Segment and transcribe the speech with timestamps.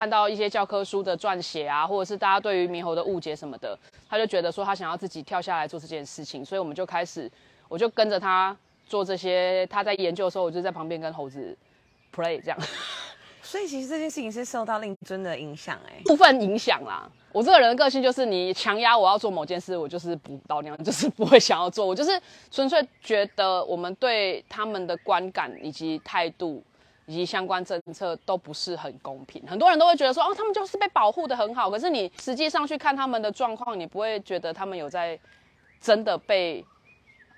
[0.00, 3.76] 看到一些教科书的撰写啊，或者是大家对于猕猴的误解什么的，
[4.08, 7.30] 他就觉得说他想要自己跳下来做这件事情，所以我们就开始，
[7.68, 8.56] 我就跟着他
[8.86, 9.66] 做这些。
[9.66, 11.56] 他在研究的时候，我就在旁边跟猴子
[12.14, 12.58] play 这样。
[13.42, 17.10] 所以其实这件事情是受到令尊的影响，哎，部分影响啦。
[17.32, 21.84] 我这个人的个性就是，你强压我要做某件事，我就是不到那样，就是不会想要做。
[21.84, 22.20] 我就是
[22.52, 26.62] 纯粹觉得我们对他们的观感以及态度
[27.08, 29.42] 以及相关政策都不是很公平。
[29.48, 31.68] 很多人都会觉得说，哦，他们就是被保护的很好。
[31.68, 35.18] 可是你实际上去看他们的状况，你不会觉得他们有在
[35.80, 36.64] 真的被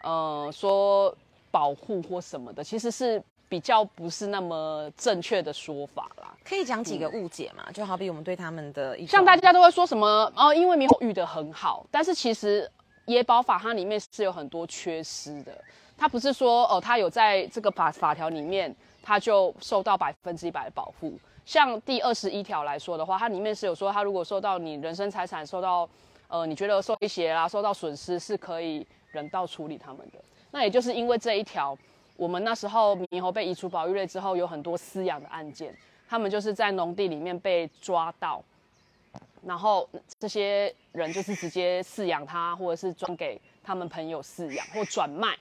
[0.03, 1.17] 呃说
[1.51, 2.63] 保护或什么的。
[2.63, 3.23] 其实是。
[3.51, 7.69] 比较不是那么正确的说法啦，可以讲几个误解嘛？
[7.73, 12.71] 就好比我们对他们的，像大家都会说什么哦，因为猕猴育的很好，但是其实
[13.07, 15.53] 野保法它里面是有很多缺失的，
[16.01, 21.13] 他不是说哦，他有在这个法法条里面，他就受到百分之一百的保护。
[21.45, 25.87] 像第二十一条来说的话，它里面是有说，他如果受到你人身财产受到
[26.29, 30.19] 呃，你觉得受威胁啦，受到损失是可以人道处理他们的。
[30.51, 31.77] 那也就是因为这一条。
[32.17, 35.75] 我们那时候猕猴被移除保育类之后，有很多饲养的案件，
[36.07, 38.43] 他们就是在农地里面被抓到，
[39.43, 39.89] 然后
[40.19, 45.35] 这些人就是直接饲养它，或者是转给他们朋友饲养或转卖，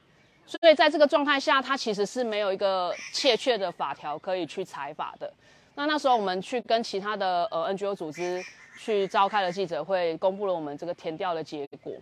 [0.49, 5.31] 所以在这个状态下，它其实是没有一个确切的法条可以去裁法的。
[5.75, 8.43] 那那时候我们去跟其他的呃 NGO 组织
[8.79, 11.93] 去召开了记者会，公布了我们这个填调的结果。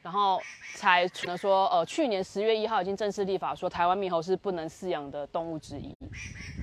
[0.00, 0.40] 然后
[0.76, 5.92] 才能说，呃，去年十月一号已经正式立法说，台湾猕猴是不能饲养的动物之一。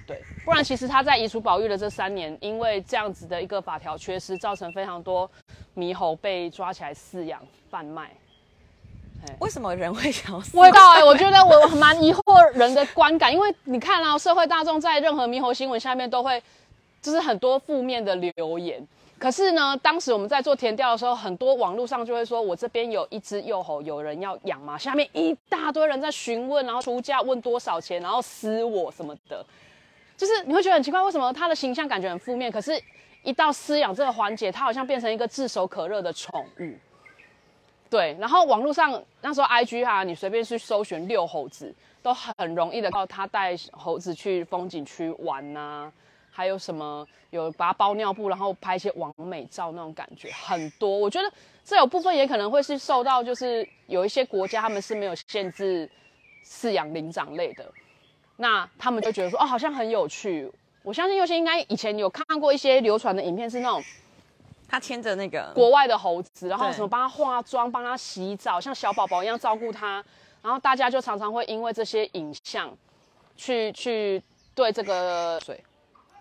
[0.08, 5.30] 对，不然其实它在移除保育的这三年，因为这样子的一个法条缺失，造成非常多
[5.75, 8.09] 猕猴被抓起来饲养贩卖。
[9.40, 10.44] 为什么人会想要？
[10.54, 16.42] 我道哎，我觉得我蛮疑惑人的观感，因为你看啊，社会大众在任何猕猴新闻下面都会，
[17.02, 18.86] 就是很多负面的留言。
[19.17, 24.78] 可是呢，当时我们在做填调的时候，很多网络上就会说，我这边有一只幼猴，有人要养吗？
[24.78, 29.44] 下面一大堆人在询问，然后出价问多少钱，然后撕我什么的，
[30.17, 32.52] 就是你会觉得很奇怪，为什么他的形象感觉很负面？
[32.52, 32.80] 可是，
[33.23, 36.73] 一到饲养这个环节，他好像变成一个炙手可热的宠物。
[37.90, 45.92] 对，然后网络上那时候 I G 哈，你随便去搜寻遛猴子，都很容易的到他带猴子去风景区玩呐。
[46.32, 50.90] 还有什么有把它包尿布，然后拍一些完美照那种感觉很多。
[50.90, 51.32] 我觉得
[51.64, 55.90] 这有部分也可能会是受到，就是有一些国家他们是没有限制
[56.46, 57.66] 饲养灵长类的，
[58.36, 60.52] 那他们就觉得说哦，好像很有趣。
[60.84, 63.82] 我相信有些应该以前有看过一些流传的影片，是那种
[64.75, 70.03] 他牵着那个国外的猴子，然后什么帮他化妆、帮他洗澡，像小宝宝一样照顾他，
[70.41, 72.69] 然后大家就常常会因为这些影像
[73.37, 74.21] 去去
[74.53, 75.63] 对这个最。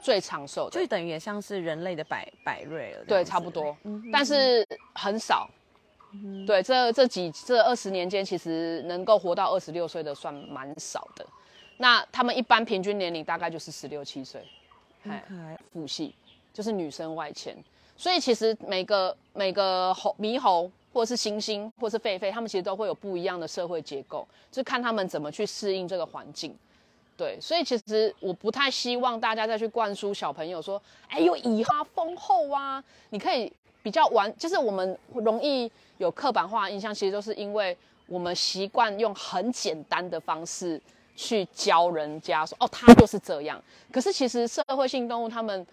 [0.00, 3.04] 最长寿的，就等于也像是人类的百百瑞了。
[3.06, 3.75] 对，差不多，
[4.12, 4.62] 但是
[4.94, 5.48] 很少。
[6.47, 11.25] 对，这这几这二十年间，其实能够活到二十六岁的算蛮少的。
[11.78, 14.47] 那他们一般平均年龄大概就是十六七岁。
[15.09, 15.25] 哎，
[15.72, 16.15] 父系
[16.53, 17.56] 就是女生外迁，
[17.97, 26.56] 所以其实每个每个猴猕猴或者是猩猩或者是狒狒，他们其实都会有不一样的社会结构，就看他们怎么去适应这个环境。
[27.16, 33.53] 对，所以其实我不太希望大家再去灌输小朋友说，哎，有以哈丰厚啊，你可以
[33.83, 40.81] 比较玩，就是我们容易有刻板化印象，其实都是因为我们习惯用很简单的方式
[41.15, 43.62] 去教人家说，哦，他就是这样。
[43.93, 45.65] 可是其实社会性动物他们。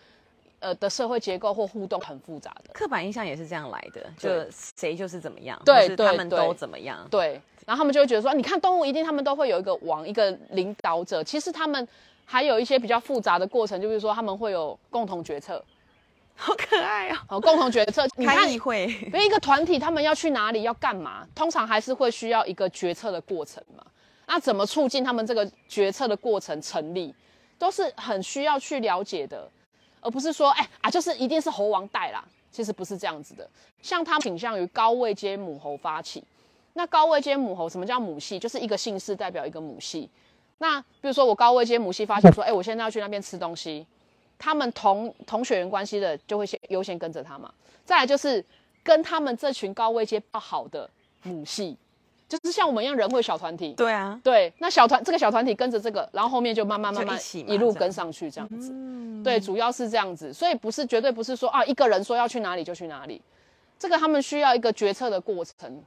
[0.62, 4.30] 呃的社会结构或互动很复杂的，刻板印象也是这样来的，就
[4.78, 11.86] 谁就是怎么样，对，他们都怎么样，对，然后他们就会觉得说，你看动物一定他们都会有一个王，一个领导者，其实他们
[12.24, 15.62] 还有一些比较复杂的过程，就是说他们会有共同决策，
[16.36, 23.84] 好可爱哦，好共同决策， 开议会，因为一个团体他们要去哪里要干嘛，通常还是会需要一个决策的过程嘛，
[24.28, 27.14] 那怎么促进他们这个决策的过程成立，
[27.58, 29.50] 都是很需要去了解的。
[30.02, 33.50] 而不是说，哎啊，就是一定是猴王带啦，其实不是这样子的。
[33.82, 36.24] 像他倾向于高位阶母猴发起，
[36.74, 38.38] 那高位阶母猴什么叫母系？
[38.38, 40.10] 就是一个姓氏代表一个母系。
[40.58, 43.86] 那比如说我高位阶母系发起说，哎，我现在要去那边吃东西，
[44.38, 47.52] 他们同同血缘关系的就会先优先跟着他嘛。
[47.86, 48.44] 再来就是
[48.84, 50.90] 跟他们这群高位阶不好的
[51.24, 51.78] 母系。
[52.32, 58.74] 就是像我们一样人会小团体，对啊，对，那小团这个小团体跟着这个，然后后面就慢慢慢慢一路跟上去这样子，
[59.22, 63.22] 对，主要是这样子，所以不是绝对不是说啊一个人说要去哪里就去哪里，
[63.78, 65.84] 这个他们需要一个决策的过程。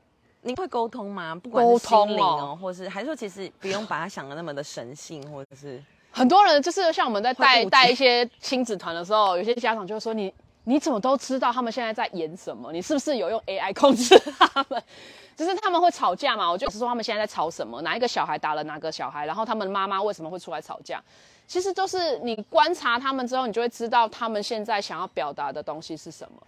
[0.46, 1.35] 你会沟通吗？
[1.35, 10.31] 不管沟通哦，或是还是说其实不用把它想的那么的神性，或者是很多人就是像我们在带带一些亲子团的时候，有些家长就会说你
[10.64, 12.72] 你怎么都知道他们现在在演什么？
[12.72, 14.82] 你是不是有用 AI 控制他们？
[15.37, 21.02] 就是他们会吵架嘛，我就是说他们现在在吵什么，哪一个小孩打了哪个小孩，然后他们妈妈为什么会出来吵架？
[21.46, 26.43] 其实都是你观察他们之后，你就会知道他们现在想要表达的东西是什么。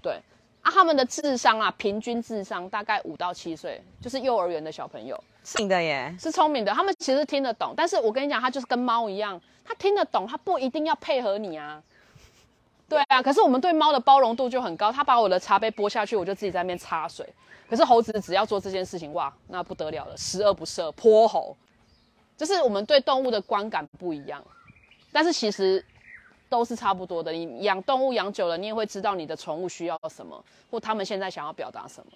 [0.00, 0.18] 对
[0.62, 5.22] 啊，他们的智商啊，平均智商大概五到七岁，就是幼儿园的小朋友。
[5.44, 7.74] 是你的耶，是聪明的，他们其实听得懂。
[7.76, 11.82] 但是我跟你讲，他就是跟猫一样，他听得懂，他不一定要配合你啊。
[12.94, 17.28] 对啊，可是我们对猫的包容度就很高，它把我的茶杯拨下去，我就自己在那边擦水。
[17.68, 21.56] 可是猴子只要做这件事情，哇，那不得了了，十恶不赦，泼猴。
[22.36, 24.40] 就是我们对动物的观感不一样，
[25.10, 25.84] 但是其实
[26.48, 27.32] 都是差不多的。
[27.32, 32.12] 你养动物养久了，你也会知道你的宠物需要什么，或他们现在想要表达什么。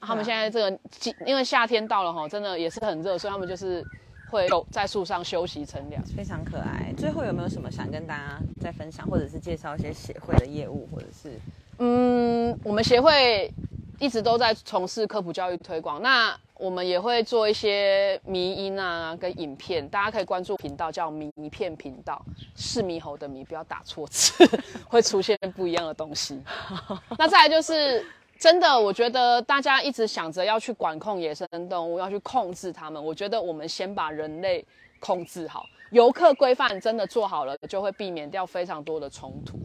[0.00, 3.84] 他们现在这个季，因为夏天到了哈，真的也是很热，所以他们就是
[4.30, 6.02] 会在树上休息乘凉。
[6.16, 6.92] 非常可爱。
[6.96, 11.38] 最后有没有什么想跟大家再分享，或者是介绍一些协会的业务，或者是
[11.78, 13.52] 嗯，我们协会
[13.98, 22.24] 一直都在从事科普教育推广，那我们也会做一些迷音啊跟影片，大家可以关注频道叫迷片频道，
[22.56, 24.32] 是猕猴的迷，不要打错字，
[24.88, 26.40] 会出现不一样的东西。
[27.18, 28.04] 那再来就是。
[28.38, 33.02] 真的，我觉得大家一直想着要去管控野生动物，要去控制它们。
[33.02, 34.64] 我觉得我们先把人类
[35.00, 39.58] 控制好，游客规范真的做好了，就会避免掉非常多的冲突。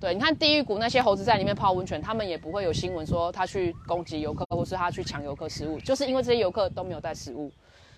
[0.00, 7.50] 对，你看地狱谷那些猴子在里面泡温泉，他们也不会有新闻说他去攻击游客，或是他去抢游客食物，就是因为这些游客都没有带食物。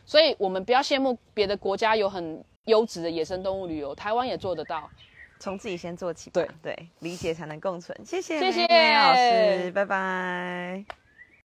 [0.05, 4.89] 所以我们不要羡慕别的国家有很优质的野生动物旅游，台湾也做得到。
[5.39, 6.43] 从自己先做起吧？
[6.43, 7.97] 对对，理解才能共存。
[8.05, 11.08] 谢谢，谢谢老师，拜拜。